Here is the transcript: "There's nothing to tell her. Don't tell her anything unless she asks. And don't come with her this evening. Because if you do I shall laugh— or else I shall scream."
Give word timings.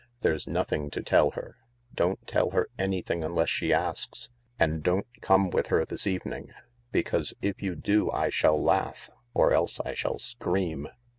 "There's 0.23 0.47
nothing 0.47 0.89
to 0.97 1.03
tell 1.03 1.29
her. 1.37 1.57
Don't 1.93 2.25
tell 2.25 2.49
her 2.49 2.69
anything 2.79 3.23
unless 3.23 3.49
she 3.51 3.71
asks. 3.71 4.31
And 4.57 4.81
don't 4.81 5.05
come 5.21 5.51
with 5.51 5.67
her 5.67 5.85
this 5.85 6.07
evening. 6.07 6.49
Because 6.91 7.35
if 7.39 7.61
you 7.61 7.75
do 7.75 8.09
I 8.09 8.31
shall 8.31 8.59
laugh— 8.59 9.11
or 9.35 9.53
else 9.53 9.79
I 9.81 9.93
shall 9.93 10.17
scream." 10.17 10.87